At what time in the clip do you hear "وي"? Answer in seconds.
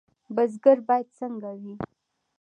1.59-1.73